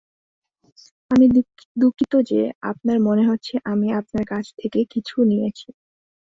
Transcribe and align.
আমি 1.11 1.25
দুঃখিত 1.77 2.13
যে 2.29 2.41
আপনার 2.71 2.97
মনে 3.07 3.23
হচ্ছে 3.29 3.53
আমি 3.65 3.87
আপনার 3.99 4.23
কাছ 4.27 4.45
থেকে 4.59 4.79
কিছু 4.93 5.15
নিয়েছি। 5.23 5.67